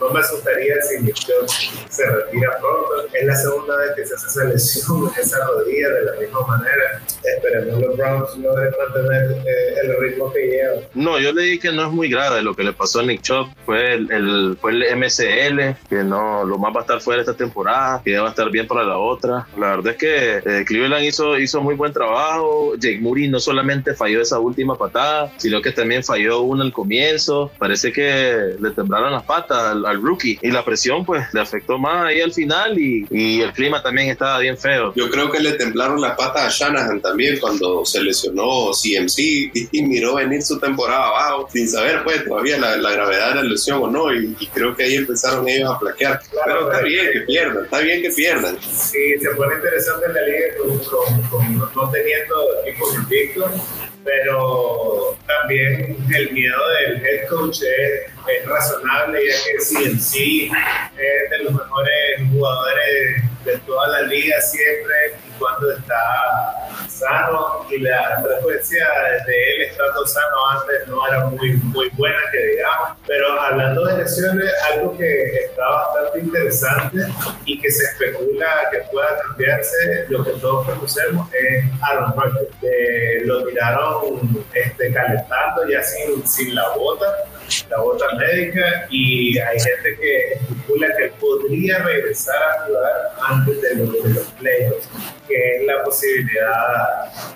[0.00, 1.48] no me asustaría si Nick Chubb
[1.88, 3.08] se retira pronto.
[3.12, 6.40] Es la segunda vez que se hace esa lesión en esa rodilla de la misma
[6.46, 7.02] manera.
[7.24, 10.84] Esperemos los Browns logren mantener eh, el ritmo que llevan.
[10.94, 13.22] No, yo le dije que no es muy grave lo que le pasó a Nick
[13.22, 17.34] Chubb, fue el, fue el MCL, que no, lo más va a estar fuera esta
[17.34, 19.46] temporada, que ya va a estar bien para la otra.
[19.58, 22.74] La verdad es que eh, Cleveland hizo, hizo muy buen trabajo.
[22.76, 27.50] Jake Moody no solamente falló esa última patada, sino que también falló una al comienzo.
[27.58, 32.06] Parece que le temblaron las patas al, rookie y la presión pues le afectó más
[32.06, 34.92] ahí al final y, y, el clima también estaba bien feo.
[34.94, 39.82] Yo creo que le temblaron las patas a Shanahan también cuando se lesionó CMC y,
[39.88, 43.86] miró venir su temporada abajo sin saber pues todavía la, gravedad de la lesión o
[43.86, 46.20] no y, creo que ahí empezaron ellos a plaquear.
[46.44, 48.27] Pero está bien que pierdan, está bien que pierdan.
[48.60, 50.46] Sí, se pone interesante la liga
[51.30, 53.50] con, no teniendo equipos invictos
[54.08, 60.50] pero también el miedo del head coach es, razonable, ya que sí en sí
[60.96, 64.94] es de los mejores jugadores de toda la liga siempre
[65.26, 68.86] y cuando está sano y la frecuencia
[69.26, 72.98] de él estando sano antes no era muy, muy buena, que digamos.
[73.06, 76.98] Pero hablando de lesiones, algo que está bastante interesante
[77.44, 83.26] y que se especula que pueda cambiarse, lo que todos conocemos es Aaron Rodgers.
[83.26, 87.06] lo tiraron este, calentando ya sin, sin la bota
[87.70, 93.74] la bota médica y hay gente que especula que podría regresar a jugar antes de
[93.76, 94.88] los, de los playoffs
[95.28, 96.87] que es la posibilidad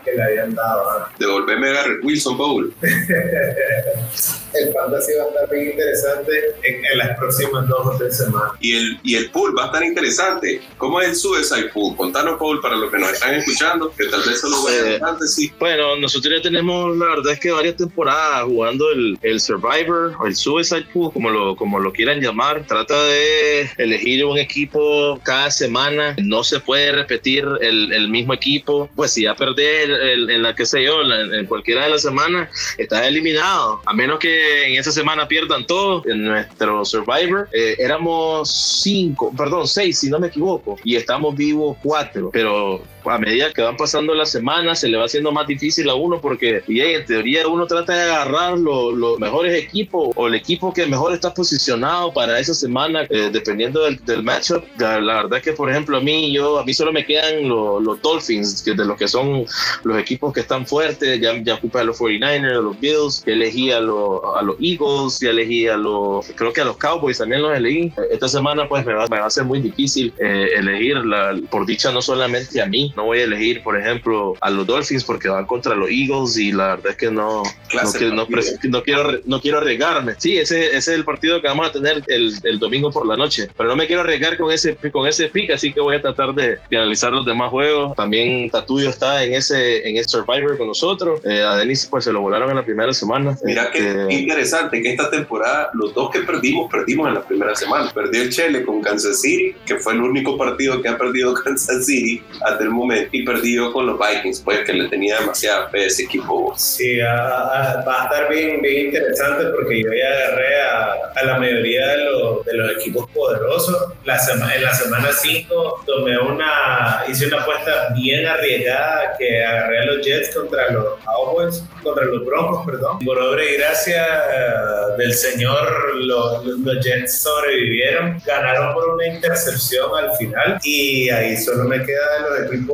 [0.04, 1.06] que le habían dado.
[1.18, 2.74] Devolverme a Wilson Bowl.
[4.54, 8.52] el fantasy va a estar bien interesante en, en, las próximas dos o tres semanas.
[8.60, 10.60] Y el, y el pool va a estar interesante.
[10.78, 11.96] ¿Cómo es el Suicide Pool?
[11.96, 15.52] Contanos, Paul, para los que nos están escuchando, que tal vez solo vayan eh, sí.
[15.58, 20.26] Bueno, nosotros ya tenemos, la verdad es que varias temporadas jugando el, el Survivor o
[20.26, 22.64] el Suicide Pool, como lo, como lo quieran llamar.
[22.66, 26.14] Trata de elegir un equipo cada semana.
[26.22, 28.88] No se puede repetir el, el mismo equipo.
[28.94, 32.48] Pues si ya perdés en la que sé yo, en, en cualquiera de las semanas,
[32.78, 33.80] estás eliminado.
[33.86, 37.48] A menos que en esa semana pierdan todo en nuestro Survivor.
[37.52, 43.18] Eh, éramos cinco, perdón, seis, si no me equivoco, y estamos vivos cuatro, pero a
[43.18, 46.62] medida que van pasando las semanas se le va haciendo más difícil a uno porque
[46.68, 51.12] y en teoría uno trata de agarrar los mejores equipos o el equipo que mejor
[51.12, 54.64] está posicionado para esa semana eh, dependiendo del, del matchup.
[54.78, 58.00] La, verdad es que por ejemplo a mí yo a mí solo me quedan los,
[58.02, 59.44] Dolphins que de los que son
[59.84, 63.70] los equipos que están fuertes ya, ya ocupé a los 49ers, a los Bills, elegí
[63.70, 67.42] a, los, a los Eagles, ya elegí a los creo que a los Cowboys también
[67.42, 67.92] los elegí.
[68.10, 72.02] Esta semana pues me va, a ser muy difícil eh, elegir la, por dicha no
[72.02, 75.74] solamente a mí no voy a elegir, por ejemplo, a los Dolphins porque van contra
[75.74, 78.26] los Eagles y la verdad es que no, no,
[78.64, 80.14] no, quiero, no quiero arriesgarme.
[80.18, 83.16] Sí, ese, ese, es el partido que vamos a tener el, el, domingo por la
[83.16, 86.02] noche, pero no me quiero arriesgar con ese, con ese pick, así que voy a
[86.02, 87.94] tratar de, analizar los demás juegos.
[87.96, 91.20] También Tatuyo está en ese, en ese Survivor con nosotros.
[91.24, 93.36] Eh, a Denis pues se lo volaron en la primera semana.
[93.44, 97.54] Mira qué este, interesante que esta temporada los dos que perdimos, perdimos en la primera
[97.54, 97.90] semana.
[97.92, 101.86] Perdió el Chele con Kansas City, que fue el único partido que ha perdido Kansas
[101.86, 105.84] City hasta el momento y perdido con los Vikings, pues que le tenía demasiada fe
[105.84, 106.54] a ese equipo.
[106.56, 111.88] Sí, va a estar bien, bien interesante porque yo ya agarré a, a la mayoría
[111.88, 113.92] de los, de los, equipos poderosos.
[114.04, 114.18] La
[114.54, 120.06] en la semana 5 tomé una, hice una apuesta bien arriesgada que agarré a los
[120.06, 122.98] Jets contra los Cowboys, contra los Broncos, perdón.
[123.04, 129.90] Por obra y gracia eh, del Señor, los, los Jets sobrevivieron, ganaron por una intercepción
[129.96, 132.71] al final y ahí solo me quedan los equipos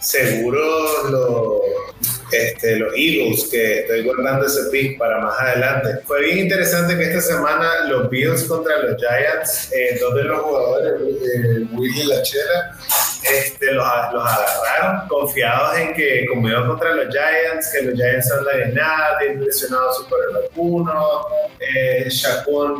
[0.00, 0.64] seguro
[1.10, 6.00] los, este, los Eagles, que estoy guardando ese pick para más adelante.
[6.06, 10.40] Fue bien interesante que esta semana los Bills contra los Giants, eh, dos de los
[10.40, 12.76] jugadores, eh, y la Chela,
[13.22, 18.28] este, los, los, agarraron confiados en que como iban contra los Giants, que los Giants
[18.28, 21.26] son la nada, tienen lesionado super el vacuno,
[21.60, 22.08] eh,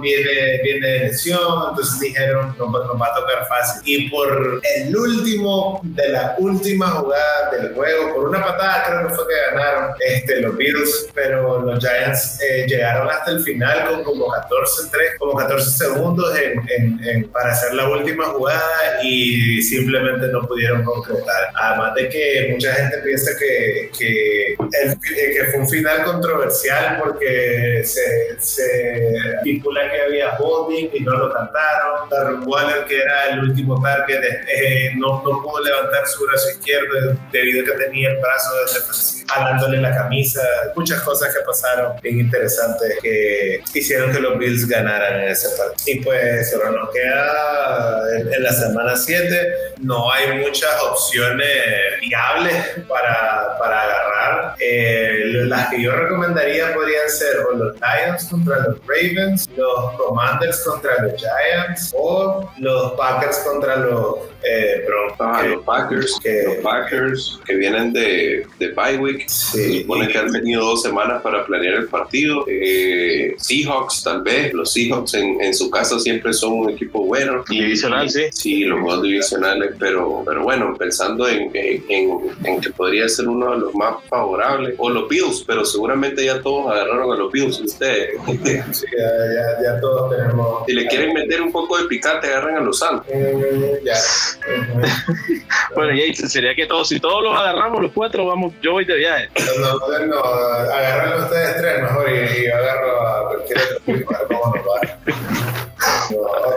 [0.01, 3.83] viene, viene de lesión, entonces dijeron nos, nos, va a tocar fácil.
[3.85, 9.15] Y por el último de la última jugada del juego, por una patada creo que
[9.15, 14.05] fue que ganaron este, los Bills, pero los Giants eh, llegaron hasta el final con
[14.05, 20.29] como 14, 3, como 14 segundos en, en, para hacer la última jugada y simplemente
[20.29, 21.53] no pudieron concretar.
[21.55, 27.83] Además de que mucha gente piensa que, que, el, que fue un final controversial porque
[27.85, 32.09] se, se que había holding y no lo cantaron.
[32.11, 37.19] Darren Waller, que era el último target, eh, no, no pudo levantar su brazo izquierdo
[37.33, 40.41] debido a que tenía el brazo defensivo jalándole la camisa,
[40.75, 45.77] muchas cosas que pasaron bien interesantes que hicieron que los Bills ganaran en ese partido.
[45.87, 51.49] Y pues solo nos queda en, la semana 7, no hay muchas opciones
[52.01, 52.55] viables
[52.89, 54.55] para, para agarrar.
[54.59, 61.03] Eh, las que yo recomendaría podrían ser los Lions contra los Ravens, los Commanders contra
[61.03, 64.19] los Giants o los Packers contra los
[64.49, 64.85] eh,
[65.19, 70.19] ah, los Packers, que, los Packers que vienen de, de bye week, se supone que
[70.19, 72.45] han tenido dos semanas para planear el partido.
[72.47, 77.45] Eh, Seahawks tal vez, los Seahawks en, en, su casa siempre son un equipo bueno.
[77.49, 78.27] Divisional, sí.
[78.31, 81.85] Sí, los dos divisionales, pero, pero bueno, pensando en, en,
[82.45, 86.41] en, que podría ser uno de los más favorables, o los Bills, pero seguramente ya
[86.41, 88.11] todos agarraron a los Bills, ustedes.
[88.73, 90.65] Sí, ya, ya, todos tenemos.
[90.67, 93.07] Si le quieren meter un poco de picante, agarran a los Santos.
[93.13, 93.97] Mm, ya.
[95.75, 98.97] bueno, y sería que todos, si todos los agarramos, los cuatro, vamos, yo voy de
[98.97, 99.29] viaje.
[99.59, 104.47] No, no, no agarran ustedes tres mejor y, y agarro a cualquier otro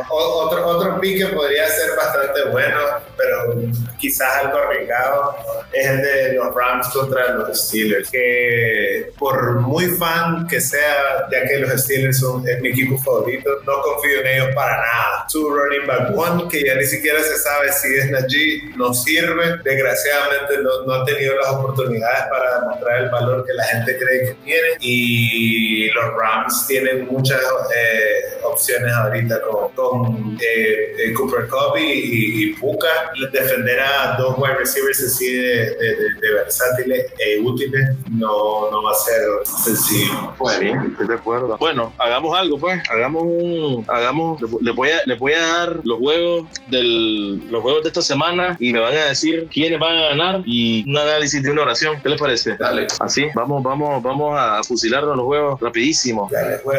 [0.10, 2.80] otro, otro pique podría ser bastante bueno,
[3.18, 3.56] pero
[3.98, 5.36] quizás algo arriesgado,
[5.74, 8.10] es el de los Rams contra los Steelers.
[8.10, 13.50] Que por muy fan que sea, ya que los Steelers son es mi equipo favorito,
[13.66, 15.26] no confío en ellos para nada.
[15.28, 19.58] Su running back one, que ya ni siquiera se sabe si es Najee, no sirve.
[19.64, 24.20] Desgraciadamente no, no ha tenido las oportunidades para demostrar el valor que la gente cree
[24.28, 24.68] que tiene.
[24.80, 27.42] Y los Rams tienen muchas
[27.76, 32.88] eh, opciones ahorita con, con eh, eh, Cooper Cup y, y, Puka.
[33.32, 35.76] Defender a dos wide receivers así de,
[36.22, 40.34] de, versátiles e útiles no, no va a ser sencillo.
[40.38, 41.58] Bueno, estoy de acuerdo.
[41.58, 42.82] Bueno, hagamos algo, pues.
[42.90, 43.86] Hagamos un.
[43.88, 44.42] Hagamos.
[44.62, 48.58] Les voy a, les voy a dar los juegos del, los juegos de esta semana
[48.60, 52.00] y me van a decir quiénes van a ganar y un análisis de una oración.
[52.02, 52.56] ¿Qué les parece?
[52.58, 52.88] Dale.
[53.00, 56.30] Así, vamos, vamos, vamos a fusilarnos los juegos rapidísimo.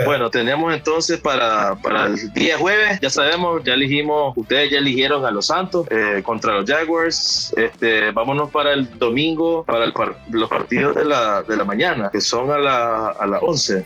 [0.05, 5.25] bueno, tenemos entonces para, para el día jueves, ya sabemos, ya elegimos, ustedes ya eligieron
[5.25, 7.53] a los Santos eh, contra los Jaguars.
[7.57, 9.87] Este, vámonos para el domingo, para
[10.31, 13.85] los partidos de la, de la mañana, que son a, la, a las 11.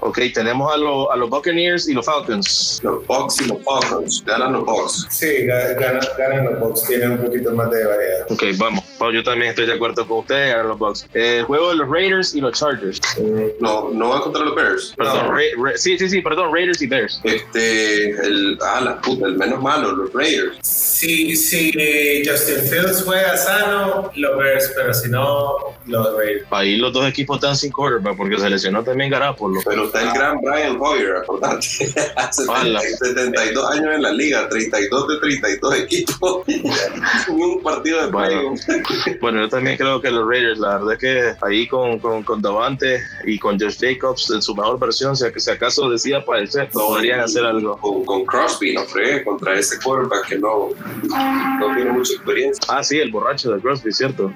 [0.00, 2.80] Ok, tenemos a, a los Buccaneers y los Falcons.
[2.82, 5.06] Los Bucks y los Falcons, ganan los Bucks.
[5.10, 8.26] Sí, ganan, ganan los Bucks, tienen un poquito más de variedad.
[8.30, 8.84] Ok, vamos.
[9.12, 11.08] Yo también estoy de acuerdo con ustedes, ganan los Bucks.
[11.14, 13.00] el juego de los Raiders y los Chargers.
[13.60, 14.94] no, no va contra los Bears.
[14.96, 15.36] Perdón,
[15.76, 17.20] sí, sí, sí, perdón, Raiders y Bears.
[17.24, 20.58] Este, el, ah, la puta, el menos malo, los Raiders.
[20.62, 21.72] Si, si
[22.26, 26.46] Justin Fields juega sano, los Bears, pero si no, los Raiders.
[26.50, 29.60] Ahí los dos equipos están sin quarterback porque se lesionó también Garapolo.
[29.64, 31.66] Pero está el gran Brian Hoyer, acordate.
[32.16, 36.42] Hace 72 años en la liga, 32 de 32 equipos.
[37.28, 38.54] un partido de bueno,
[39.20, 42.40] bueno, yo también creo que los Raiders, la verdad es que ahí con, con, con
[42.40, 47.44] Davante y con Josh Jacobs en su mejor versión, si, acaso decía padecer, podrían hacer
[47.44, 47.78] algo.
[47.96, 50.70] Con, con Crosby, no fregué, contra ese quarterback que no,
[51.60, 52.62] no tiene mucha experiencia.
[52.68, 54.32] Ah, sí, el borracho de Crosby, ¿cierto?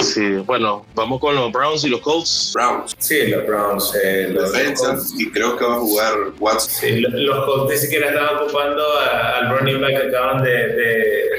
[0.00, 2.52] Sí, bueno, vamos con los Browns y los Colts.
[2.54, 2.94] Browns.
[2.98, 3.92] Sí, los Browns.
[4.02, 6.70] Eh, los Defensas, y creo que va a jugar Watson.
[6.70, 11.30] Sí, los, Colts ni siquiera estaban ocupando al running back que acaban de, de,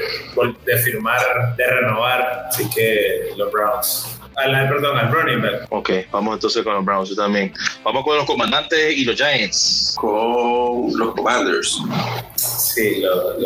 [0.64, 5.66] de firmar, de renovar, así que los Browns al, perdón, al running back.
[5.70, 7.52] Ok, vamos entonces con los Browns, yo también.
[7.84, 9.94] Vamos con los comandantes y los Giants.
[9.98, 11.78] Con los Commanders.
[12.36, 13.38] Sí, los,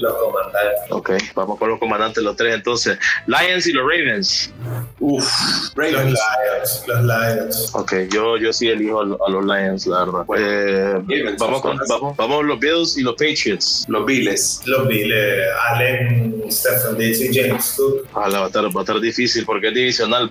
[0.00, 0.90] los, comandantes.
[0.90, 2.98] Ok, vamos con los comandantes, los tres entonces.
[3.26, 4.52] Lions y los Ravens.
[5.00, 5.28] Uf,
[5.74, 5.94] Ravens.
[5.96, 7.70] Los Lions, los Lions.
[7.74, 10.24] Ok, yo, yo sí elijo a, los Lions, la verdad.
[10.36, 13.84] Eh, vamos, con, vamos, vamos los Bills y los Patriots.
[13.88, 14.62] Los Bills.
[14.66, 15.14] Los Bills,
[15.68, 18.06] Allen, Stephen Diggs y James Cook.
[18.14, 19.74] Ah, va a, estar, va a estar difícil porque es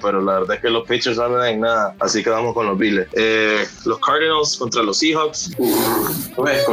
[0.01, 2.65] pero la verdad es que los pitchers no dan en nada, así que vamos con
[2.67, 3.07] los Bills.
[3.13, 5.51] Eh, los Cardinals contra los Seahawks.
[6.36, 6.65] Pues,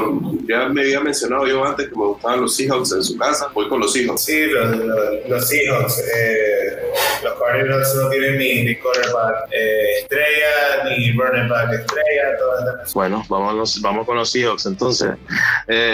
[0.48, 3.68] ya me había mencionado yo antes que me gustaban los Seahawks en su casa, voy
[3.68, 4.22] con los Seahawks.
[4.22, 4.76] Sí, los,
[5.28, 5.98] los, Seahawks.
[5.98, 12.38] Eh, los Cardinals no tienen ni, ni quarterback eh, estrella, ni running back estrella.
[12.38, 15.10] Todas bueno, vamos, vamos con los Seahawks entonces.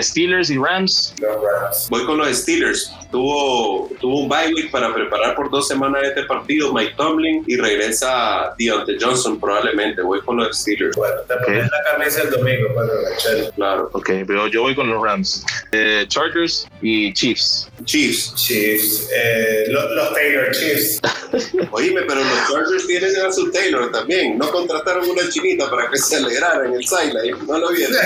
[0.00, 1.14] Steelers y Rams.
[1.20, 1.88] Los Rams.
[1.90, 2.92] Voy con los Steelers.
[3.10, 6.72] Tuvo, tuvo un bye week para preparar por dos semanas este partido.
[6.72, 10.02] Mike Tomlin y regresa Deontay Johnson probablemente.
[10.02, 10.96] Voy con los Steelers.
[10.96, 13.90] Bueno, te pones la camisa el domingo para pues, Claro.
[13.92, 15.44] Ok, pero yo voy con los Rams.
[15.72, 17.70] Eh, Chargers y Chiefs.
[17.84, 18.34] Chiefs.
[18.34, 19.10] Chiefs.
[19.14, 21.00] Eh, los, Taylor Chiefs.
[21.70, 24.38] Oíme, pero los Chargers tienen a su Taylor también.
[24.38, 27.46] No contrataron una chinita para que se alegrara en el sideline.
[27.46, 27.96] No lo vieron.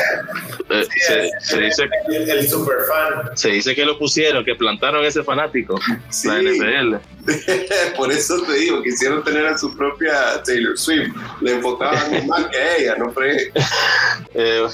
[0.70, 0.86] Eh,
[1.40, 3.36] se, dice, el, super fan.
[3.36, 6.28] Se dice que lo pusieron, que plantaron ese fanático, Sí.
[6.28, 6.96] la NFL.
[7.96, 11.12] Por eso te digo, quisieron tener a su propia Taylor Swift.
[11.40, 13.52] Le enfocaban más que a ella, no fregues.
[14.34, 14.66] Eh,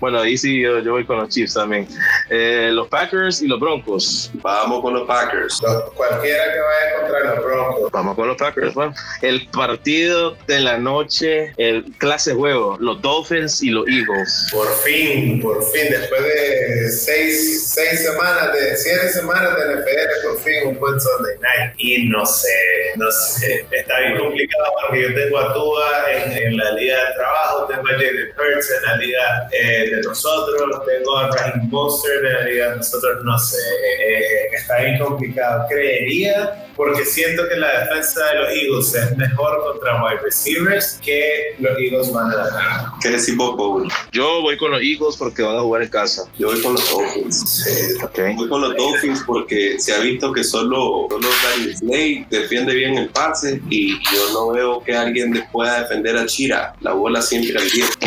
[0.00, 1.86] bueno, ahí sí yo, yo voy con los Chiefs también.
[2.30, 4.30] Eh, los Packers y los Broncos.
[4.34, 5.60] Vamos con los Packers.
[5.62, 7.90] Los- cualquiera que vaya contra los Broncos.
[7.92, 8.74] Vamos con los Packers.
[8.74, 14.48] Bueno, el partido de la noche, el clase juego, los Dolphins y los Eagles.
[14.50, 20.40] Por fin, por fin, después de seis, seis semanas, de siete semanas de NFL, por
[20.40, 21.74] fin un buen Sunday night.
[21.78, 22.48] Y no sé,
[22.96, 27.14] no sé, está bien complicado porque yo tengo a Tua en, en la liga de
[27.14, 32.24] trabajo, tengo a Jalen Hurts en la liga eh, de nosotros, tengo a Raheem Monster
[32.24, 35.66] en la liga de nosotros, no sé, eh, eh, está bien complicado.
[35.68, 41.54] Creería, porque siento que la defensa de los Eagles es mejor contra wide receivers que
[41.58, 42.86] los Eagles van a ganar.
[43.00, 43.88] ¿Qué decís vos, Paul?
[44.12, 46.24] Yo voy con los Eagles porque van a jugar en casa.
[46.38, 47.64] Yo voy con los Dolphins.
[47.64, 48.18] Sí, Ok.
[48.36, 52.96] Voy con los Dolphins porque se ha visto que solo, solo Darius Slay defiende bien
[52.96, 56.74] el pase y yo no veo que alguien le pueda defender a Chira.
[56.80, 58.06] La bola siempre al viento.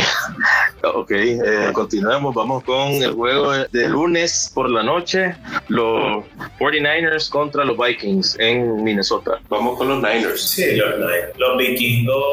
[0.93, 2.35] Ok, eh, continuamos.
[2.35, 5.35] Vamos con el juego de lunes por la noche.
[5.67, 6.23] Los
[6.59, 9.39] 49ers contra los Vikings en Minnesota.
[9.49, 10.41] Vamos con los Niners.
[10.41, 11.37] Sí, los, Niners.
[11.37, 12.23] los vikingos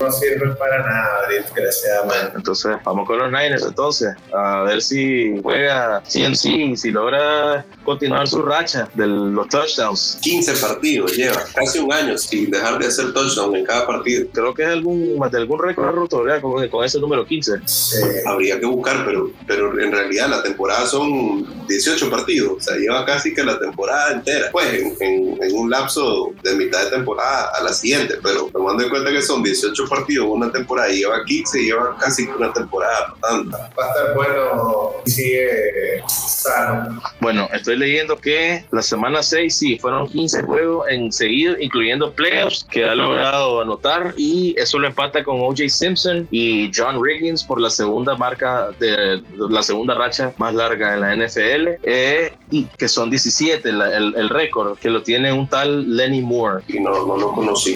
[0.00, 2.36] no sirven para nada, desgraciadamente.
[2.36, 4.14] Entonces, vamos con los Niners entonces.
[4.32, 10.18] A ver si juega CMC, si logra continuar su racha de los touchdowns.
[10.22, 14.26] 15 partidos lleva, casi un año sin dejar de hacer touchdown en cada partido.
[14.32, 16.40] Creo que es algún, más de algún récord roto ¿verdad?
[16.40, 17.52] con, con ese número 15.
[17.66, 17.96] Sí.
[18.26, 23.04] Habría que buscar, pero, pero en realidad la temporada son 18 partidos, o sea, lleva
[23.04, 27.50] casi que la temporada entera, pues en, en- en un lapso de mitad de temporada
[27.58, 31.24] a la siguiente, pero tomando en cuenta que son 18 partidos una temporada y lleva
[31.24, 33.58] 15, lleva casi que una temporada tanta.
[33.78, 37.00] Va a estar bueno y sigue sano.
[37.20, 42.64] Bueno, estoy leyendo que la semana 6 sí, fueron 15 juegos en seguido, incluyendo playoffs,
[42.70, 45.68] que ha logrado anotar y eso lo empata con O.J.
[45.68, 51.00] Simpson y John Riggins por la segunda marca de la segunda racha más larga en
[51.00, 55.48] la NFL, eh, y que son 17 la- el, el récord, que lo tiene un
[55.48, 56.62] tal Lenny Moore.
[56.68, 57.74] Y no, no lo conocí.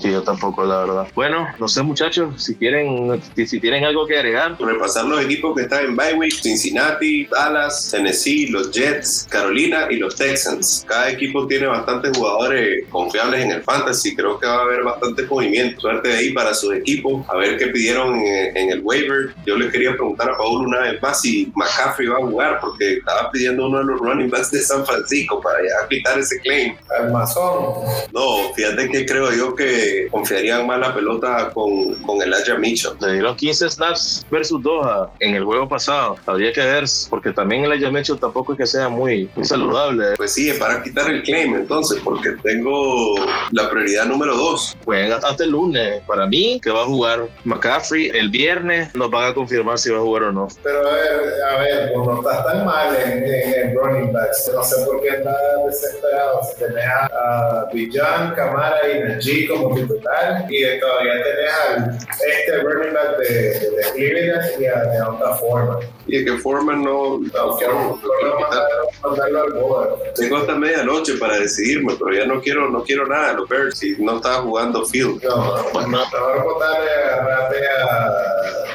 [0.00, 1.08] Sí, yo tampoco, la verdad.
[1.14, 4.56] Bueno, no sé, muchachos, si quieren, si, tienen algo que agregar.
[4.58, 10.16] Repasar los equipos que están en week, Cincinnati, Dallas, Tennessee, los Jets, Carolina y los
[10.16, 10.84] Texans.
[10.86, 14.14] Cada equipo tiene bastantes jugadores confiables en el fantasy.
[14.14, 15.80] Creo que va a haber bastante movimiento.
[15.80, 17.24] Suerte de ahí para sus equipos.
[17.28, 19.34] A ver qué pidieron en, en el waiver.
[19.46, 22.94] Yo les quería preguntar a Paul una vez más si McCaffrey va a jugar porque
[22.94, 26.74] estaba pidiendo uno de los running backs de San Francisco para ya quitar ese claim.
[26.98, 27.84] Al mazón.
[28.12, 32.92] No, fíjate que creo yo que confiarían más la pelota con, con el Elijah Mitchell.
[33.00, 36.16] Le dieron 15 snaps versus 2 a- en el juego pasado.
[36.26, 40.14] Habría que ver, porque también el Elijah Mitchell tampoco es que sea muy, muy saludable.
[40.16, 43.14] Pues sí, es para quitar el claim entonces, porque tengo
[43.52, 44.76] la prioridad número dos.
[44.84, 46.02] Juegan hasta el lunes.
[46.06, 49.98] Para mí, que va a jugar McCaffrey el viernes, nos van a confirmar si va
[49.98, 50.48] a jugar o no.
[50.62, 54.50] Pero a ver, a ver, pues no estás tan mal en, en, en running backs.
[54.54, 55.36] No sé por qué estás
[55.66, 56.40] desesperado.
[56.44, 62.62] Si tenés a, a Bijan, Camara y Najee como titular y todavía tenés al este
[62.62, 65.78] running back de, de Cleveland y a de otra forma.
[66.06, 68.62] Y es que Foreman no, no quiero, no quiero quitar.
[69.02, 69.88] Mandarlo al board.
[70.14, 73.78] Tengo hasta medianoche para decidirme, pero ya no quiero, no quiero nada de los Bears
[73.78, 75.22] si no estaba jugando Field.
[75.22, 75.36] No,
[75.72, 78.12] no, mejor botarle agarrate a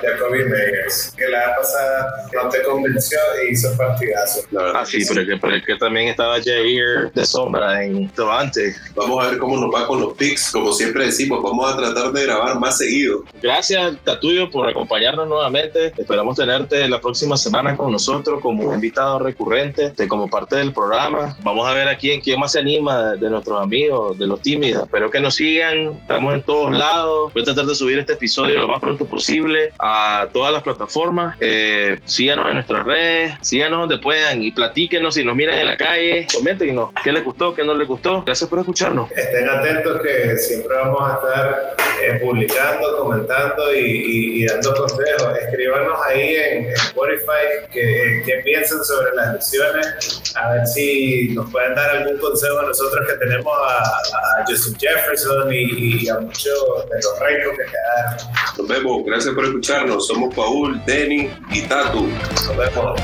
[0.01, 4.41] Jacoby Meyers, que la vez pasada no te convenció e hizo partidazo.
[4.74, 8.76] Ah, sí, pero es que, pero es que también estaba Jair de sombra en Devante.
[8.95, 10.51] Vamos a ver cómo nos va con los picks.
[10.51, 13.24] Como siempre decimos, vamos a tratar de grabar más seguido.
[13.41, 15.93] Gracias, Tatuyo, por acompañarnos nuevamente.
[15.97, 21.36] Esperamos tenerte la próxima semana con nosotros como invitado recurrente, de- como parte del programa.
[21.41, 24.84] Vamos a ver a quién, quién más se anima de nuestros amigos, de los tímidos.
[24.84, 25.93] Espero que nos sigan.
[26.01, 27.34] Estamos en todos lados.
[27.34, 31.36] Voy a tratar de subir este episodio lo más pronto posible a todas las plataformas.
[31.39, 35.78] Eh, síganos en nuestras redes, síganos donde puedan y platíquenos si nos miran en la
[35.78, 36.28] calle.
[36.32, 38.22] Coméntenos qué les gustó, qué no les gustó.
[38.24, 39.09] Gracias por escucharnos.
[39.14, 45.39] Estén atentos que siempre vamos a estar eh, publicando, comentando y, dando consejos.
[45.41, 50.02] Escríbanos ahí en, Spotify que piensan sobre las lesiones,
[50.35, 55.53] a ver si nos pueden dar algún consejo a nosotros que tenemos a, Justin Jefferson
[55.53, 56.45] y, a muchos
[56.89, 58.33] de los récords que quedaron.
[58.57, 59.05] Nos vemos.
[59.05, 60.07] Gracias por escucharnos.
[60.07, 62.07] Somos Paul, Denny y Tatu.
[62.07, 62.99] Nos vemos.